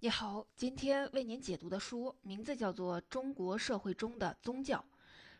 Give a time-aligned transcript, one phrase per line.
[0.00, 4.76] 你好，今天为您解读的书名字叫做《中国社会中的宗教》。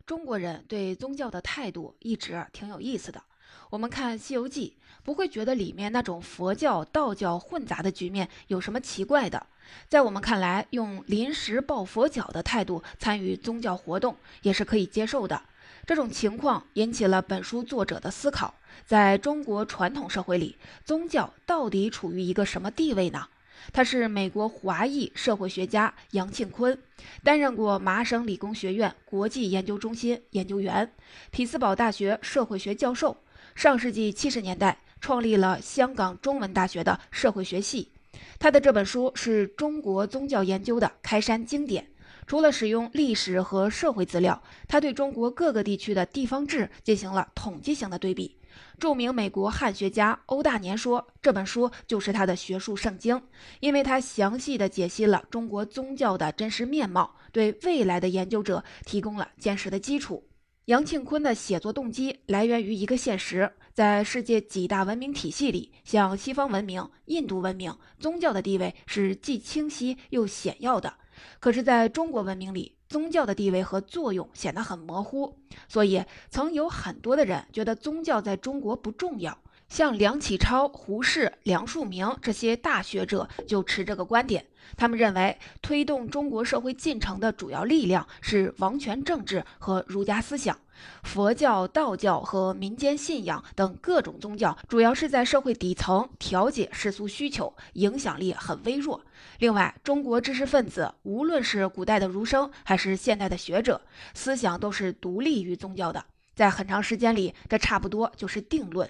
[0.04, 3.22] 中国人对宗教的态度一直挺有意思的。
[3.70, 9.46] 我们看《西游记》，不会觉得里面那种佛教、道教混杂的局面有什么奇怪的。
[9.88, 15.40] 在我们看来，用临时抱佛脚的态度参与宗教活动也是可以接受的。
[15.86, 18.52] 这种情况引起了本书作者的思考：
[18.84, 23.28] 在中国传统社会里，宗教到底处于一个什么地位呢？
[23.72, 26.76] 他是美国华裔社会学家杨庆坤，
[27.22, 30.92] 担任过麻省理工学院国际研究中心研究员、
[31.30, 33.16] 匹兹堡大学社会学教授。
[33.54, 37.90] 上世纪七十年代，创立了香港中文大学的社会学系。
[38.38, 41.88] 他的这本书是中国宗教研究的开山经典。
[42.28, 48.36] 除了使用历史和社会资料，他对中国各个地区的地方志进行了统计性的对比。
[48.78, 53.22] 著名美国汉学家欧大年说，这本书就是他的学术圣经，
[53.60, 60.22] 因为他详细的解析了中国宗教的真实面貌，对未来的研究者提供了坚实的基础。
[60.66, 70.92] 杨庆坤的写作动机来源于一个现实：在世界几大文明体系里，像西方文明、印度文明，宗教的地位是既清晰又显要的。
[71.40, 75.36] 可是，在中国文明里，宗教的地位和作用显得很模糊，
[75.68, 79.38] 所以曾有很多的人觉得宗教在中国不重要。
[79.68, 84.46] 像梁启超、胡适、梁漱溟这些大学者就持这个观点。
[84.76, 90.56] 他们认为，推动中国社会进程的主要力量是王权政治和儒家思想。
[91.02, 99.00] 佛教、道教和民间信仰等各种宗教，主要是在社会底层调节世俗需求，影响力很微弱。
[99.40, 103.80] 另外，中国知识分子，无论是古代的儒生还是现代的学者，
[104.14, 106.04] 思想都是独立于宗教的。
[106.36, 108.88] 在很长时间里，这差不多就是定论。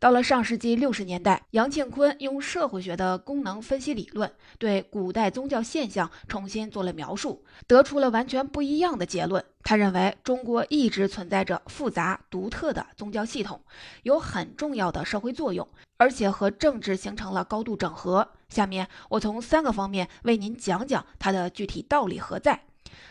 [0.00, 9.44] 到了上世纪六十年代，杨庆坤用社会学的功能分析理论对古代宗教现象重新做了描述，得出了完全不一样的结论。
[9.62, 13.60] 他认为中国一直存在着复杂独特的宗教系统，
[14.04, 15.66] 有很重要的社会作用，
[15.96, 18.28] 而且和政治形成了高度整合。
[18.48, 22.60] 下面我从三个方面为您讲讲它的具体道理何在。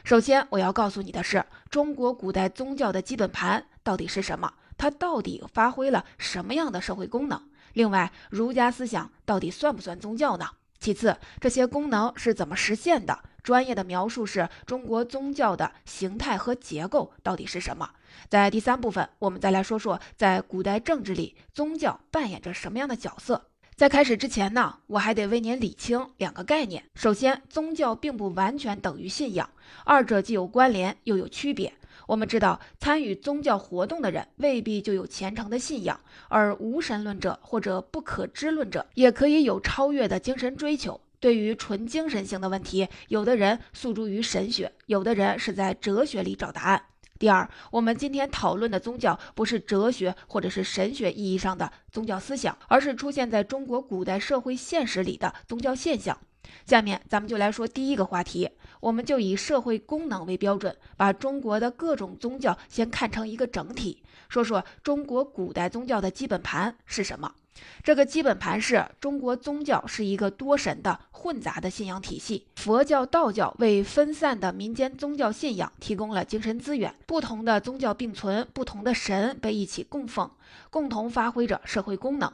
[0.04, 4.52] 首先，我要告诉你的是，中国古代宗教的基本盘到底是什么？
[4.78, 7.42] 它到底发挥了什么样的社会功能？
[7.74, 10.46] 另外，儒家思想到底算不算宗教呢？
[10.80, 13.20] 其次，这些功能是怎么实现的？
[13.44, 17.90] 专业的描述是中国宗教的形态和结构到底是什么？
[18.30, 23.50] 在第三部分，我们再来说说在古代政治里宗教扮演着什么样的角色。
[23.76, 26.84] 在开始之前呢，我还得为您理清两个概念。
[26.96, 29.50] 首先，宗教并不完全等于信仰，
[29.86, 31.74] 二者既有关联又有区别。
[32.08, 41.00] 我们知道，参与宗教活动的人未必就有虔诚的信仰，而无神论者或者不可知论者也可以有超越的精神追求。
[41.20, 46.82] 对于纯精神性的问题，有的人诉诸于神学，有的人是在哲学里找答案。
[47.20, 56.18] 第二，我们今天讨论的宗教不是哲学或者是神学意义上的宗教思想，而是出现在中国古代社会现实里的宗教现象。
[56.66, 58.50] 下面咱们就来说第一个话题，
[58.80, 67.34] 我们就以社会功能为标准，把中国的各种宗教先看成一个整体，说说中国古代宗教的基本盘是什么。
[67.84, 80.30] 这个基本盘是中国宗教是一个多神的混杂的信仰体系，佛教、道教为分散的民间宗教信仰提供了精神资源，不同的宗教并存，不同的神被一起供奉，
[80.70, 82.32] 共同发挥着社会功能。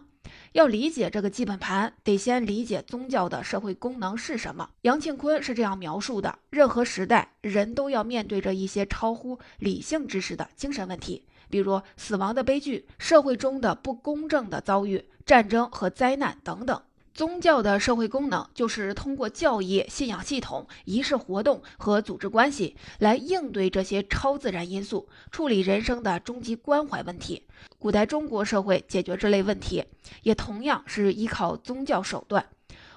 [0.53, 4.69] 要理解这个基本盘，得先理解宗教的社会功能是什么。
[4.81, 16.81] 杨庆坤是这样描述的：任何时代，人都要面对着一些超乎理性知识的精神问题，比如死亡的悲剧、社会中的不公正的遭遇、战争和灾难等等。
[17.13, 27.43] 宗教的社会功能就是通过教义、信仰系统、仪式活动和组织关系来应对这些超自然因素，处理人生的终极关怀问题。
[27.77, 29.85] 古代中国社会解决这类问题，
[30.23, 32.43] 也同样是依靠宗教手段。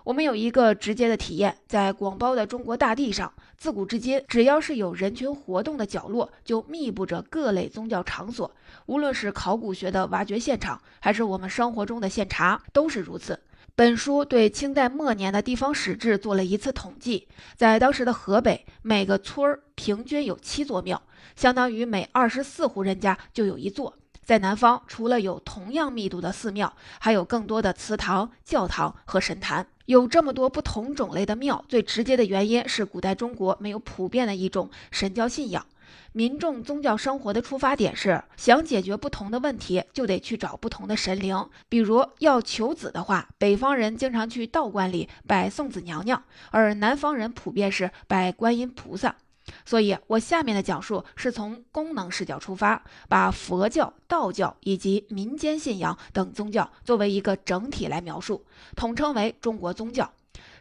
[0.02, 8.50] 我们有一个直接的体验，在广袤的中国大地上，自古至今，只要是有人群活动的角落，就密布着各类宗教场所。
[8.86, 13.38] 无论是考古学的挖掘现场，还是我们生活中的现查，都是如此。
[13.78, 21.02] 本书对清代末年的地方史志做了一次统计，在当时的河北，每个村儿平均有七座庙，
[21.36, 23.94] 相当于每二十四户人家就有一座。
[24.24, 29.66] 在南方，除了有同样密度的寺庙，还有更多的祠堂、教堂和神坛。
[29.84, 35.66] 有这么多不同种类的庙，最直接的原因是古代中国没有普遍的一种神教信仰。
[36.12, 41.48] 民众宗教生活的出发点是想解决不同的问题，就得去找不同的神灵。
[41.68, 49.16] 比如要求子的话，北方人经常去道观里拜送子娘娘，而南方人普遍是拜观音菩萨。
[49.64, 58.44] 所以，我下面的讲述是从功能视角出发，把佛教、道教以及民间信仰等宗教作为一个整体来描述，
[58.74, 60.10] 统称为中国宗教。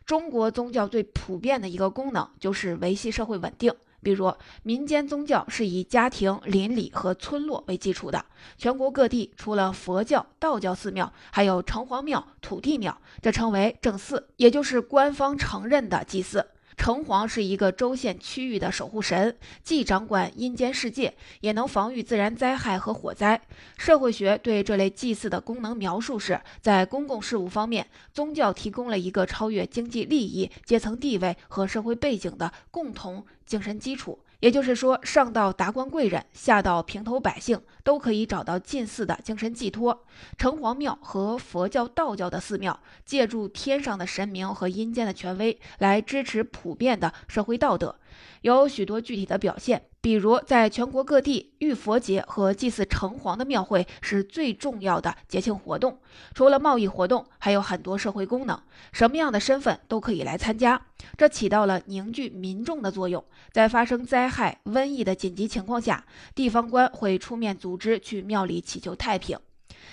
[0.05, 3.73] 中国宗教最普遍的一个功能就是维系社会稳定。
[4.05, 4.31] 比如，
[4.61, 8.23] 民间宗教是以家庭、邻里和村落为基础的。
[8.55, 16.45] 全国各地除了佛教、道教寺庙，还有城隍庙、土地庙，这称为正寺，也就是官方承认的祭祀。
[16.77, 23.41] 城隍是一个州县区域的守护神，既掌管阴间世界，也能防御自然灾害和火灾。
[23.77, 34.19] 社会学对这类祭祀的功能描述是，在公共事务方面，宗教提供了一个超越经济利益、阶层地位和社会背景的共同精神基础。
[34.45, 40.05] 也就是说，上到达官贵人，下到平头百姓，都可以找到近似的精神寄托。
[40.37, 47.95] 城隍庙和佛教、道教的寺庙，借助天上的神明和阴间的权威，来支持普遍的社会道德。
[48.41, 55.97] 有许多具体的表现，比如在全国各地，浴佛节和祭祀城隍的庙会是最重要的节庆活动。
[56.35, 58.55] 除了贸易活动，还有很多社会功能，
[58.91, 60.79] 什么样的身份都可以来参加，
[61.17, 63.25] 这起到了凝聚民众的作用。
[63.51, 66.05] 在发生灾害、瘟疫的紧急情况下，
[66.35, 69.39] 地方官会出面组织去庙里祈求太平。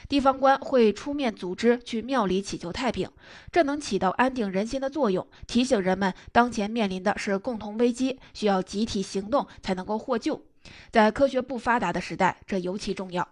[0.09, 3.11] 地方官会出面组织去庙里祈求太平，
[3.51, 10.43] 这能起到安定人心的作用，提醒人们当前面临的是共同危机，需要集体行动才能够获救。
[10.91, 13.27] 在科学不发达的时代，这尤其重要。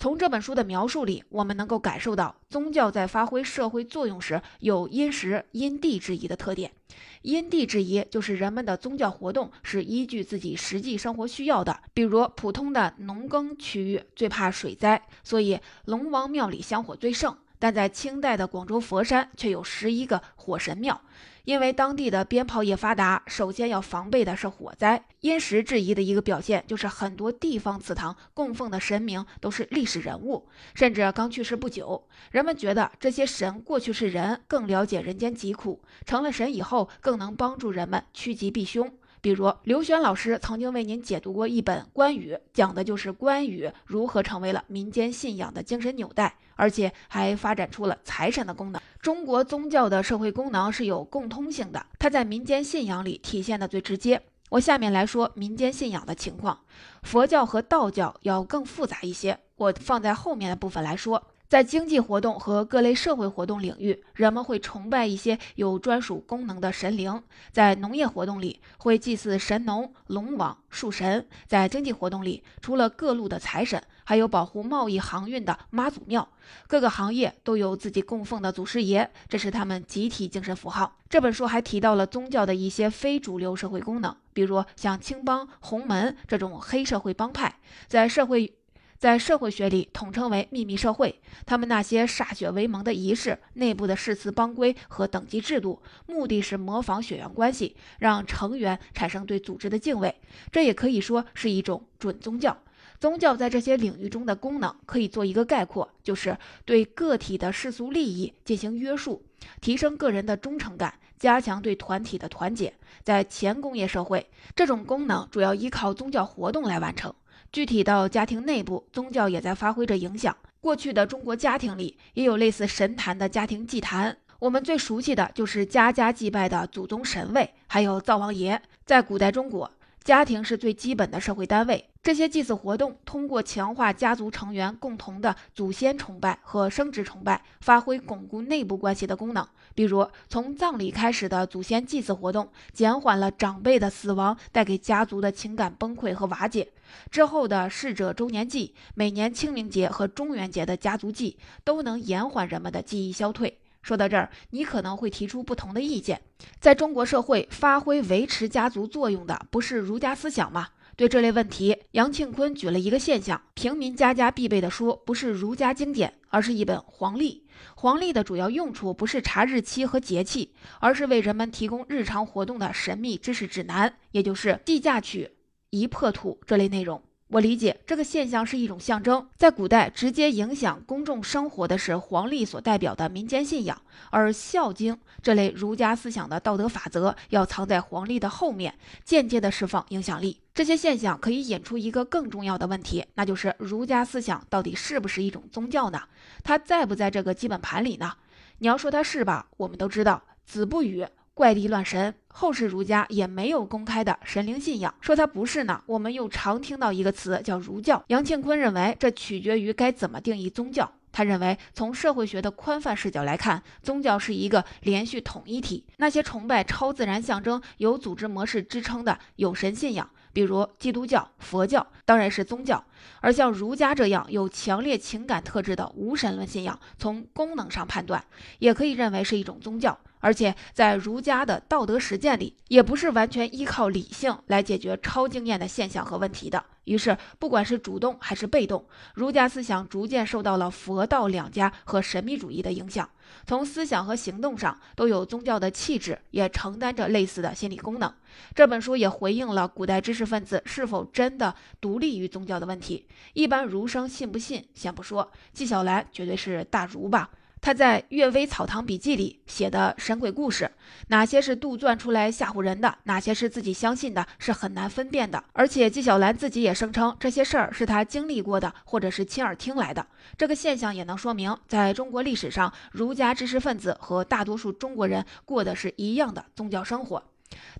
[0.00, 6.72] 从这本书的描述里，我们能够感受到宗教在发挥社会作用时有因时因地制宜的特点。
[7.20, 11.82] 因地制宜就是人们的宗教活动是依据自己实际生活需要的。
[11.92, 17.36] 比如，普通的农耕区域最怕水灾，所以龙王庙里香火最盛。
[17.60, 21.00] 但在清代的广州佛山却有十一个火神庙。
[21.44, 25.02] 因为当地的鞭炮业发达，首先要防备的是火灾。
[25.20, 32.06] 因时制宜的一个表现，就是很多地方祠堂供奉的神明都是历史人物，甚至刚去世不久。
[32.30, 38.92] 人们觉得这些神过去是人，更了解人间疾苦；成了神以后，更能帮助人们趋吉避凶。
[39.22, 48.80] 比如刘轩老师曾经为您解读过一本《关羽》，讲的就是关羽如何成为了民间信仰的精神纽带，而且还发展出了财神的功能。
[49.00, 54.22] 中国宗教的社会功能是有共通性的，它在民间信仰里体现的最直接。
[54.48, 56.58] 我下面来说民间信仰的情况，
[57.02, 61.22] 佛教和道教要更复杂一些，我放在后面的部分来说。
[61.50, 67.20] 在经济活动和各类社会活动领域，人们会崇拜一些有专属功能的神灵；
[67.50, 76.28] 在农业活动里，会祭祀神农、龙王、树神；在经济活动里，除了各路的财神，还有保护贸易航运的妈祖庙。
[76.68, 80.98] 各个行业都有自己供奉的祖师爷，这是他们集体精神符号。
[81.08, 87.56] 这本书还提到了宗教的一些非主流社会功能，比如像青帮、洪门这种黑社会帮派，
[87.88, 88.54] 在社会。
[89.00, 100.14] 在社会学里统称为秘密社会，他们那些歃血为盟的仪式、内部的誓词帮规和等级制度，目的是模仿血缘关系，让成员产生对组织的敬畏。
[100.52, 102.54] 这也可以说是一种准宗教。
[103.00, 106.36] 宗教在这些领域中的功能可以做一个概括，就是
[106.66, 109.24] 对个体的世俗利益进行约束，
[109.62, 112.74] 提升个人的忠诚感，加强对团体的团结。
[113.02, 117.14] 在前工业社会，这种功能主要依靠宗教活动来完成。
[117.52, 120.36] 具体到家庭内部，宗教也在发挥着影响。
[120.60, 128.60] 过去的中国家庭里也有类似神坛的家庭祭坛，我们最熟悉的就是家家祭拜的祖宗神位，还有灶王爷。
[128.86, 129.70] 在古代中国。
[130.10, 139.46] 家庭是最基本的社会单位，这些祭祀活动通过强化家族成员共同的祖先崇拜和生殖崇拜，发挥巩固内部关系的功能。
[139.72, 146.64] 比如，从葬礼开始的祖先祭祀活动，减缓了长辈的死亡带给家族的情感崩溃和瓦解；
[147.12, 153.60] 之后的逝者周年祭、每年清明节和中元节的家族祭，都能延缓人们的记忆消退。
[153.82, 156.20] 说到这儿，你可能会提出不同的意见。
[156.58, 160.68] 在中国社会，发挥维持家族作用的不是儒家思想吗？
[160.96, 167.46] 对这类问题，杨庆坤举了一个现象：平民家家必备的书不是儒家经典，而是一本黄历。
[167.74, 175.30] 黄历的主要用处不是查日期和节气，而是为人们提供日常活动的神秘知识指南，也就是计价曲、
[175.70, 177.02] 一破土这类内容。
[177.32, 190.40] 我理解这个现象是一种象征，在古代直接影响公众生活的是皇帝所代表的民间信仰，而《孝经》这类儒家思想的道德法则要藏在皇帝的后面，间接的释放影响力。
[190.52, 196.02] 这些现象可以引出一个更重要的问题，那就是儒家思想到底是不是一种宗教呢？
[196.42, 198.14] 它在不在这个基本盘里呢？
[198.58, 201.06] 你要说它是吧，我们都知道，子不语。
[201.32, 204.94] 怪力乱神，后世儒家也没有公开的神灵信仰。
[205.00, 208.02] 说它不是呢，我们又常听到一个词叫儒教。
[208.06, 210.90] 杨庆坤认为，这取决于该怎么定义宗教。
[211.12, 215.84] 他认为，从社会学的宽泛视角来看，宗教是一个连续统一体。
[215.96, 222.84] 那些崇拜超自然象征、有组织模式支撑的有神信仰，比如基督教、佛教，当然是宗教。
[223.20, 228.24] 而像儒家这样有强烈情感特质的无神论信仰，从功能上判断，
[228.60, 229.98] 也可以认为是一种宗教。
[230.20, 236.64] 而且在儒家的道德实践里，也不是完全依靠理性来解决超经验的现象和问题的。
[236.84, 238.84] 于是，不管是主动还是被动，
[239.14, 243.08] 儒家思想逐渐受到了佛道两家和神秘主义的影响。
[243.46, 248.12] 从思想和行动上都有宗教的气质，也承担着类似的心理功能。
[248.54, 253.06] 这本书也回应了古代知识分子是否真的独立于宗教的问题。
[253.34, 257.30] 一般儒生信不信先不说，纪晓岚绝对是大儒吧。
[257.62, 260.70] 他在《阅微草堂笔记》里写的神鬼故事，
[261.08, 265.44] 哪些是杜撰出来吓唬人的，哪些是自己相信的，是很难分辨的。
[265.52, 270.06] 而且纪晓岚自己也声称这些事儿是他经历过的，或者是亲耳听来的。
[270.38, 277.22] 这个现象也能说明，在中国历史上，儒家知识分子和大多数中国人过的是一样的宗教生活。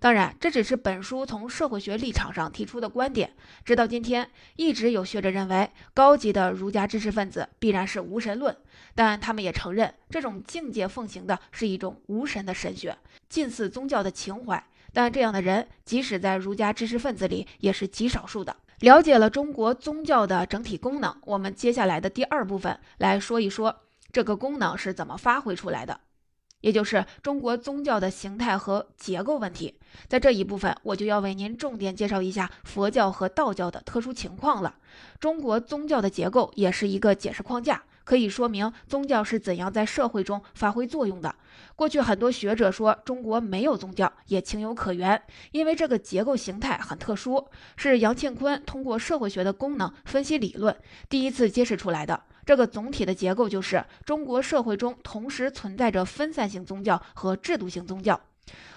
[0.00, 3.32] 当然，这只是本书从社会学立场上提出的观点。
[3.64, 8.56] 直到今天，一直有学者认为，高级的儒家知识分子必然是无神论，
[8.94, 12.96] 但他们也承认，这种境界奉行的是一种无神的神学，
[13.28, 14.64] 近似宗教的情怀。
[14.92, 18.56] 但这样的人，即使在儒家知识分子里，也是极少数的。
[18.80, 26.00] 了解了中国宗教的整体功能，我们接下来的第二部分来说一说这个功能是怎么发挥出来的。
[26.60, 29.74] 也就是中国宗教的形态和结构问题，
[30.08, 34.76] 在这一部分我就要为您重点介绍一下佛教和道教的特殊情况了。
[35.18, 41.34] 中国宗教的结构也是一个解释框架，可以说明宗教是怎样在社会中发挥作用的。
[41.76, 50.76] 过去很多学者说中国没有宗教，也情有可原，因为这个结构形态很特殊，是杨庆坤通过社会学的功能分析理论
[51.08, 52.24] 第一次揭示出来的。
[52.44, 58.20] 这个总体的结构就是中国社会中同时存在着分散性宗教和制度性宗教。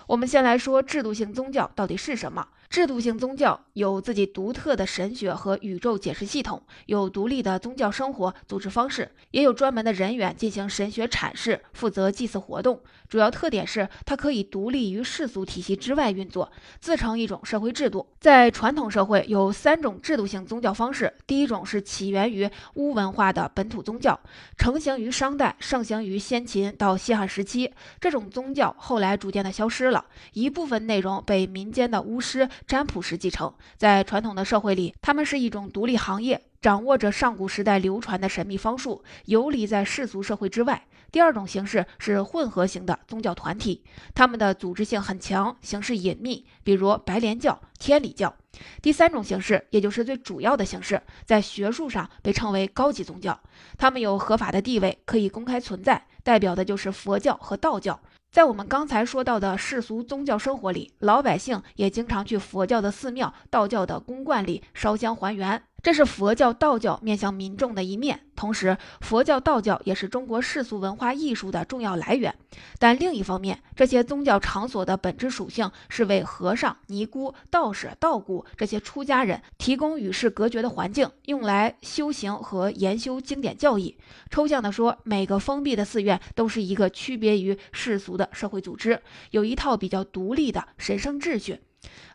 [0.06, 2.48] 我们先来说制度性宗教到底是什么。
[2.70, 12.82] 制度性宗教有自己独特的神学和宇宙解释系统，有独立的宗教生活组织方式，也有专门的人员进行神学阐释，负责祭祀活动。
[13.14, 18.08] 主要特点是它可以独立于世俗体系之外运作，自成一种社会制度。
[18.20, 24.20] 在传统社会有三种制度性宗教方式，第一种是起源于巫文化的本土宗教，
[24.58, 27.72] 成型于商代，盛行于先秦到西汉时期。
[28.02, 30.04] 这种宗教后来逐渐的消失了，
[30.34, 32.50] 一部分内容被民间的巫师。
[32.66, 40.88] 占卜师继承，在传统的社会里，他们是一种独立行业，掌握着上古时代流传的神秘方术，游离在世俗社会之外。
[41.12, 43.84] 第二种形式是混合型的宗教团体，
[44.16, 48.34] 他们的组织性很强，形式隐秘，比如白莲教、天理教。
[48.82, 53.38] 第三种形式，也就是最主要的形式，在学术上被称为高级宗教，
[53.78, 58.00] 他们有合法的地位，可以公开存在，代表的就是佛教和道教。
[58.32, 65.62] 在我们刚才说到的世俗宗教生活里，老百姓也经常去佛教的寺庙、道教的宫观里烧香还原。
[65.84, 72.34] 这是佛教、道教面向民众的一面，同时，佛教、道教也是中国世俗文化艺术的重要来源。
[72.80, 83.98] 但另一方面，这些宗教场所的本质属性是为和尚、尼姑、道士、道姑这些出家人提供与世隔绝的环境，用来修行和研修经典教义。
[84.30, 91.60] 抽象地说，每个封闭的寺院都是一个区别于世俗的社会组织，有一套比较独立的神圣秩序。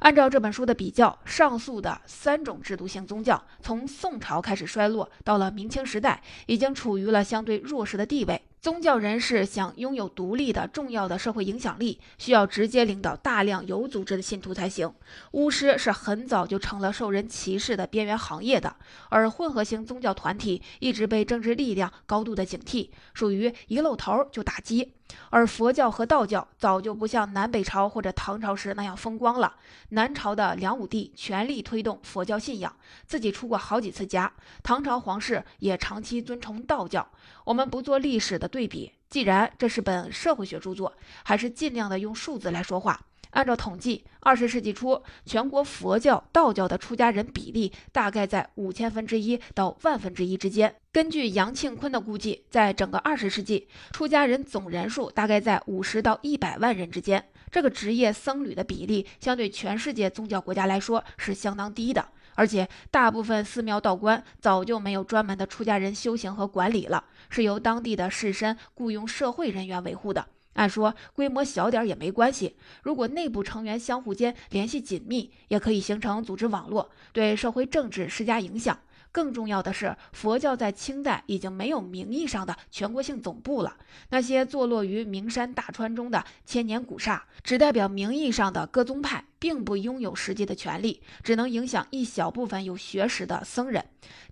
[0.00, 8.40] 按照这本书的比较，上述的三种制度性宗教，从宋朝开始衰落，到了明清时代，已经处于了相对弱势的地位。
[8.60, 14.92] 宗教人士想拥有独立的、重要的社会影响力，需要直接领导大量有组织的信徒才行。
[15.32, 18.76] 巫师是很早就成了受人歧视的边缘行业的，
[19.10, 24.94] 而混合型宗教团体一直被政治力量高度的警惕，属于一露头就打击。
[25.30, 29.56] 而佛教和道教早就不像南北朝或者唐朝时那样风光了。
[29.90, 32.74] 南朝的梁武帝全力推动佛教信仰，
[33.06, 34.30] 自己出过好几次家；
[34.62, 37.06] 唐朝皇室也长期尊崇道教。
[37.44, 40.92] 我们不做历史的对比，既然这是本社会学著作，
[41.24, 43.00] 还是尽量的用数字来说话。
[43.30, 50.74] 按照统计，二十世纪初，全国佛教、道教的出家人比例大概在五千分之一到万分之一之间。
[50.90, 57.24] 根据杨庆坤的估计，在整个二十世纪，出家人总人数大概在五十到一百万人之间。
[57.50, 62.08] 这个职业僧侣的比例，相对全世界宗教国家来说是相当低的。
[62.34, 70.26] 而且，大部分寺庙道观早就没有专门的出家人修行和管理了，是由当地的士绅雇佣社会人员维护的。
[70.58, 78.76] 按说规模小点也没关系，如果内部成员相互间联系紧密，也可以形成组织网络，对社会政治施加影响。
[79.10, 83.76] 更重要的是，佛教在清代已经没有名义上的全国性总部了。
[84.10, 93.84] 那些坐落于名山大川中的千年古刹，只代表名义上的各宗派，并不拥有实际的权利，只能影响一小部分有学识的僧人。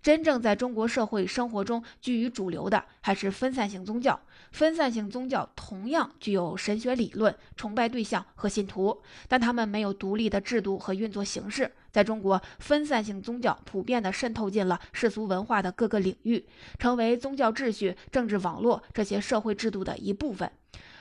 [0.03, 4.21] 真正在中国社会生活中居于主流的，还是分散性宗教。
[4.53, 11.73] 分散性宗教同样具有神学理论、崇拜对象和信徒，但他们没有独立的制度和运作形式。
[11.97, 16.45] 在中国，分散性宗教普遍地渗透进了世俗文化的各个领域，
[16.79, 20.53] 成为宗教秩序、政治网络这些社会制度的一部分。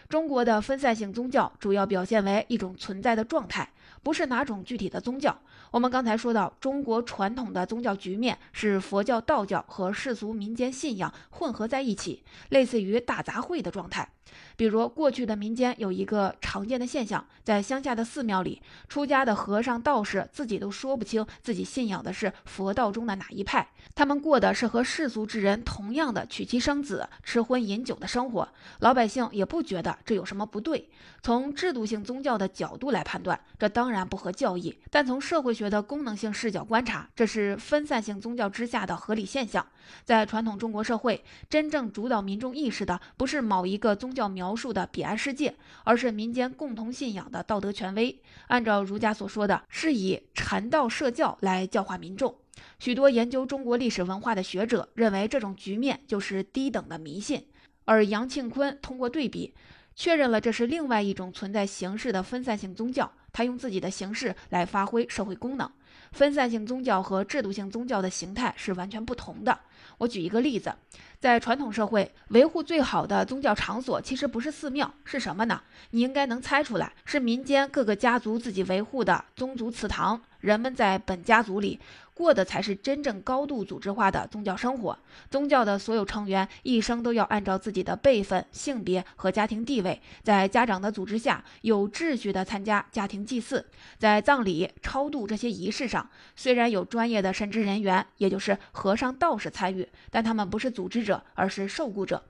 [0.08, 3.70] 中国的分散性宗教主要表现为一种存在的状态，
[4.04, 5.38] 不是哪种具体的宗教。
[5.70, 14.15] 我们刚才说到，中国传统的宗教局面是佛教、道教和世俗民间信仰混合在一起，类似于大杂烩的状态。
[14.56, 28.48] 比如，过去的民间有一个常见的现象，在乡下的寺庙里，出家的和尚、道士自己都说不清自己信仰的是佛道中的哪一派，他们过的是和世俗之人同样的娶妻生子、吃荤饮酒的生活，
[28.80, 30.90] 老百姓也不觉得这有什么不对。
[31.22, 39.66] 从制度性宗教的角度来判断，这当然不合教义；但从社会学的功能性视角观察，这是分散性宗教之下的合理现象。
[40.04, 44.26] 在传统中国社会，真正主导民众意识的不是某一个宗教。
[44.36, 48.20] 描述的彼岸世界，而是民间共同信仰的道德权威。
[48.48, 52.36] 按照儒家所说的，是以禅道社教来教化民众。
[52.80, 57.46] 许多研究中国历史文化的学者认为，这种局面就是低等的迷信。
[57.86, 59.54] 而杨庆坤通过对比，
[59.96, 63.12] 确认了这是另外一种存在形式的分散性宗教。
[63.32, 65.70] 他用自己的形式来发挥社会功能。
[66.14, 69.60] 分散性宗教和制度性宗教的形态是完全不同的。
[69.98, 70.74] 我举一个例子，
[71.20, 75.62] 在传统社会，维护最好的宗教场所其实不是寺庙，是什么呢？
[75.92, 80.22] 你应该能猜出来，是民间各个家族自己维护的宗族祠堂。
[80.40, 81.80] 人们在本家族里。
[82.16, 84.98] 过的才是真正高度组织化的宗教生活。
[85.30, 93.66] 宗教的所有成员一生都要按照自己的辈分、性别和家庭地位，在家长的组织下有秩序地参加家庭祭祀。
[94.00, 102.24] 在葬礼、超度这些仪式上，虽然有专业的神职人员，也就是和尚、道士参与，但他们不是组织者，而是受雇者。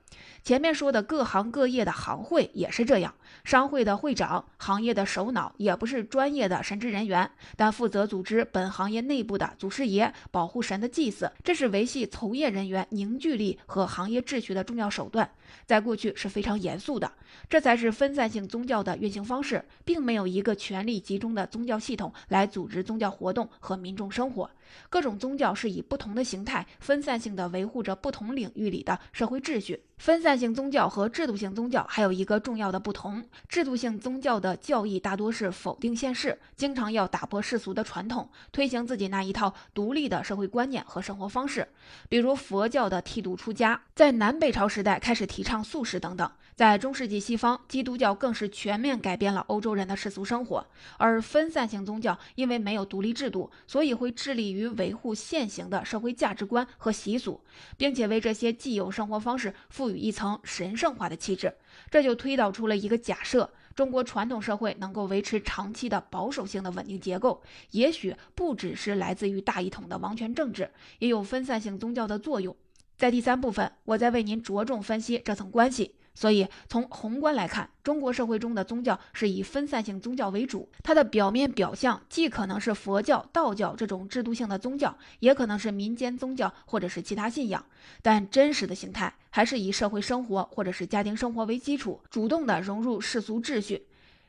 [0.44, 15.30] 前面说的各行各业的行会也是这样，商会的会长、行业的首脑也不是专业的神职人员，但负责组织本行业内部的组师爷、保护神的祭祀，这是维系从业人员凝聚力和行业秩序的重要手段。
[15.66, 17.12] 在过去是非常严肃的，
[17.50, 24.50] 这才是分散性宗教的运行方式，并没有一个权力集中的宗教系统来组织宗教活动和民众生活。
[24.90, 29.84] 各种宗教是以不同的形态，分散性的维护着不同领域里的社会秩序。
[29.98, 41.68] 分散性宗教和制度性宗教还有一个重要的不同：制度性宗教的教义大多是否定现世，经常要打破世俗的传统，推行自己那一套独立的社会观念和生活方式。
[42.10, 46.30] 比如佛教的剃度出家，在南北朝时代开始提倡素食等等。
[46.56, 50.66] 在中世纪西方，基督教更是全面改变了欧洲人的世俗生活。
[50.98, 57.42] 而分散性宗教因为没有独立制度，所以会致力于于维护现行的社会价值观和习俗，
[57.78, 61.54] 并且为这些既有生活方式赋予一层神圣化的气质。
[61.92, 72.56] 这就推导出了一个假设：中国传统社会能够维持长期的保守性的稳定结构，也许不只是来自于大一统的王权政治，也有分散性宗教的作用。
[72.98, 75.96] 在第三部分，我再为您着重分析这层关系。
[76.16, 80.70] 所以，从宏观来看，中国社会中的宗教是以分散性宗教为主。
[80.82, 87.64] 它的表面表象既可能是佛教、道教这种制度性的宗教，也可能是民间宗教或者是其他信仰。
[88.02, 93.86] 但真实的形态还是以社会生活或者是家庭生活为基础，主动的融入世俗秩序。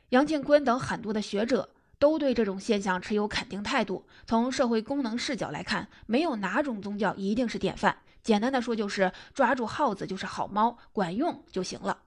[0.09, 4.05] 杨庆坤等很多的学者都对这种现象持有肯定态度。
[4.25, 7.97] 从社会功能视角来看，没有哪种宗教一定是典范。
[8.27, 11.99] 简单的说，就是抓住耗子就是好猫，管用就行了。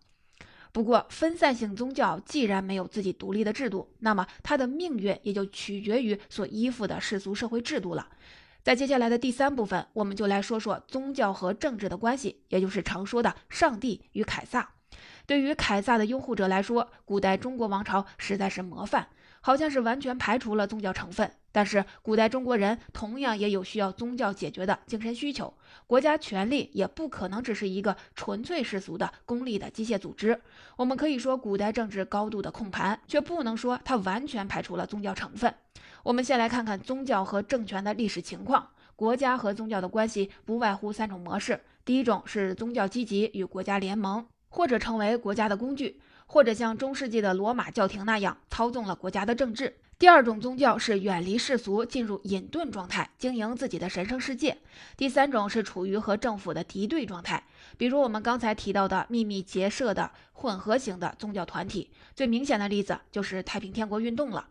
[0.70, 8.06] 不过，分散性宗教既然没有自己独立的制度，那么它的命运也就取决于所依附的世俗社会制度了。
[8.62, 14.74] 在接下来的第三部分，我们就来说说宗教和政治的关系，也就是常说的上帝与凯撒。
[15.24, 19.08] 对于凯撒的拥护者来说，古代中国王朝实在是模范，
[19.40, 21.30] 好像是完全排除了宗教成分。
[21.52, 25.52] 但是，古代中国人同样也有需要宗教解决的精神需求，
[25.88, 30.40] 国家权力也不可能只是一个纯粹世俗的功利的机械组织。
[30.76, 35.52] 我们可以说，古代政治高度的控盘，却不能说它完全排除了宗教成分。
[36.04, 38.68] 我们先来看看宗教和政权的历史情况。
[38.94, 46.00] 国家和宗教的关系不外乎三种模式：第一种是宗教积极与国家联盟，或者成为国家的工具，
[46.32, 49.76] 或者像中世纪的罗马教廷那样操纵了国家的政治。
[49.98, 54.56] 第二种宗教是远离世俗，进入隐遁状态，经营自己的神圣世界。
[54.96, 57.42] 第三种是处于和政府的敌对状态，
[57.76, 61.90] 比如我们刚才提到的秘密结社的混合型的宗教团体。
[62.14, 64.46] 最明显的例子就是太平天国运动了。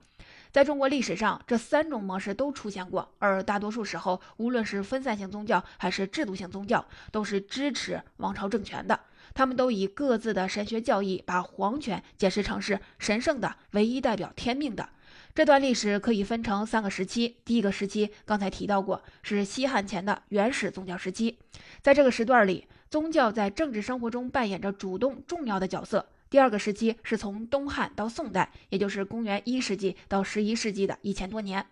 [0.52, 9.00] 在中国历史上，这三种模式都出现过，而大多数时候，无论是分散性宗教还是制度性宗教，都是支持王朝政权的。
[9.40, 14.90] 他们都以各自的神学教义，把皇权解释成是神圣的、唯一代表天命的。
[15.34, 17.38] 这段历史可以分成三个时期。
[17.46, 21.40] 第一个时期刚才提到过，是西汉前的原始宗教时期。
[21.82, 26.06] 在这个时段里，宗教在政治生活中扮演着主动重要的角色。
[26.30, 31.66] 第二个时期是从东汉到宋代，也就是公元一世纪到十一世纪的一千多年。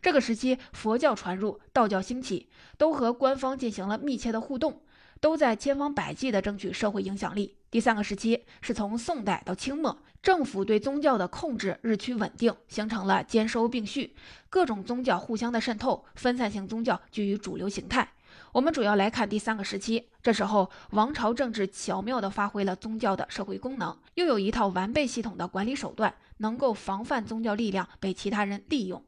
[0.00, 4.82] 这个时期，佛教传入，道教兴起，都和官方进行了密切的互动。
[5.20, 7.56] 都在千方百计地争取社会影响力。
[7.70, 14.14] 第三个时期是从宋代到清末，政府对宗教的控制日趋稳定，形成了兼收并蓄，
[14.48, 18.08] 各种宗教互相的渗透，分散性宗教居于主流形态。
[18.52, 29.02] 我们主要来看第三个时期，这时候王朝政治巧妙地发挥了宗教的社会功能，又有一套完备系统的管理手段，能够防范宗教力量被其他人利用。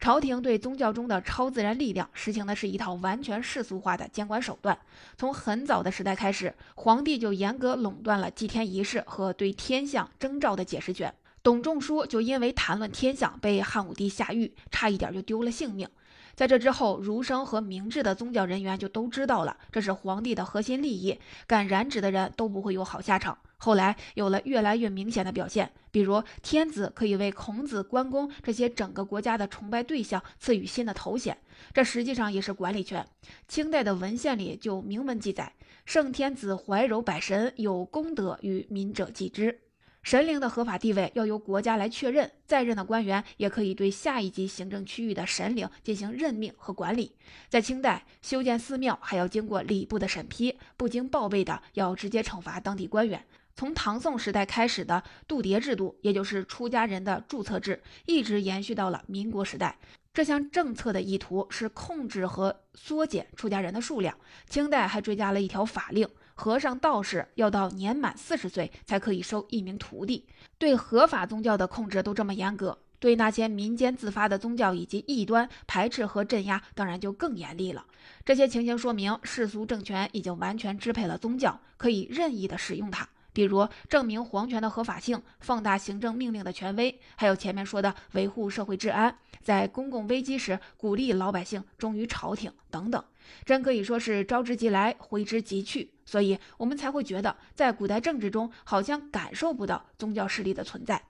[0.00, 4.78] 朝廷对宗教中的超自然力量实行的是一套完全世俗化的监管手段。
[5.16, 11.14] 从很早的时代开始，皇帝就严格垄断了祭天仪式和对天象征兆的解释权。
[11.42, 15.88] 董仲舒就因为谈论天象被汉武帝下狱，差一点就丢了性命。
[16.34, 23.38] 在这之后，儒生和明智的宗教人员就都知道了，这是皇帝的核心利益，敢染指的人都不会有好下场。
[23.64, 31.38] 后来有了越来越明显的表现，比如天子可以为孔子、关公这些整个国家的崇拜对象赐予新的头衔，
[31.72, 33.06] 这实际上也是管理权。
[33.48, 35.50] 清代的文献里就明文记载
[35.86, 39.60] ：“圣天子怀柔百神，有功德与民者祭之。”
[40.04, 47.16] 神灵的合法地位要由国家来确认，在任的官员也可以对下一级行政区域的神灵进行任命和管理。
[47.48, 53.24] 在清代，修建寺庙还要经过礼部的审批，不经报备的要直接惩罚当地官员。
[53.56, 59.78] 从唐宋时代开始的度牒制度，也就是出家人的注册制，一直延续到了民国时代。
[60.12, 64.16] 这项政策的意图是控制和缩减出家人的数量。
[64.48, 66.08] 清代还追加了一条法令。
[66.36, 70.26] 和尚、道士要到年满四十岁才可以收一名徒弟。
[70.58, 77.84] 对合法宗教的控制都这么严格，对那些民间自发的宗教以及异端排斥和镇压，当然就更严厉了。
[78.24, 83.08] 这些情形说明，世俗政权已经完全支配了宗教，可以任意的使用它。
[83.34, 93.04] 比如证明皇权的合法性，放大行政命令的权威，还有前面说的维护社会治安，在公共危机时鼓励老百姓忠于朝廷等等，
[93.44, 95.90] 真可以说是招之即来，挥之即去。
[96.06, 101.02] 所以我们才会觉得，在古代政治中好像感受不到宗教势力的存在。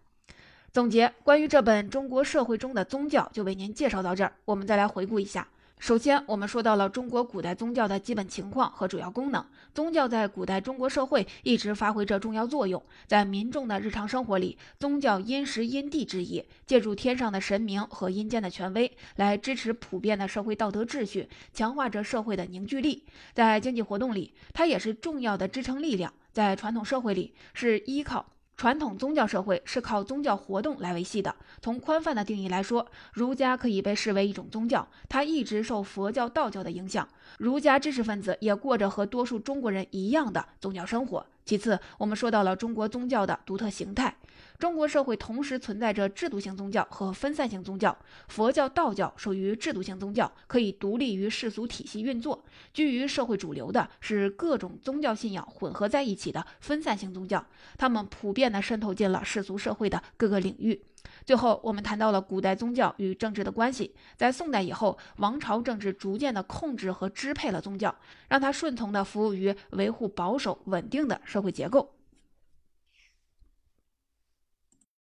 [0.72, 4.32] 总结关于这本中国社会中的宗教，就为您介绍到这儿。
[4.44, 5.46] 我们再来回顾一下。
[5.84, 9.44] 首先，我们说到了中国古代宗教的基本情况和主要功能。
[9.74, 23.04] 宗教在古代中国社会一直发挥着重要作用，在民众的日常生活里，宗教因时因地制宜，借助天上的神明和阴间的权威来支持普遍的社会道德秩序，强化着社会的凝聚力。
[23.34, 26.10] 在经济活动里，它也是重要的支撑力量。
[26.32, 28.24] 在传统社会里，是依靠。
[28.56, 31.34] 传统宗教社会是靠宗教活动来维系的。
[31.60, 37.08] 从宽泛的定义来说，儒家可以被视为一种宗教，它一直受佛教、道教的影响。
[37.38, 41.26] 儒家知识分子也过着和多数中国人一样的宗教生活。
[41.44, 44.16] 其次，我们说到了中国宗教的独特形态。
[44.58, 47.96] 中国社会同时存在着制度性宗教和分散性宗教。
[48.28, 52.38] 佛教、道教属于制度性宗教，可以独立于世俗体系运作；
[52.72, 57.44] 居于社会主流的是各种宗教信仰混合在一起的分散性宗教，
[57.76, 60.80] 它们普遍地渗透进了世俗社会的各个领域。
[61.26, 63.94] 最后，我们谈到了古代宗教与政治的关系。
[64.16, 67.94] 在宋代以后，王朝政治逐渐地控制和支配了宗教，
[68.28, 71.90] 让它顺从地服务于维护保守稳定的社会结构。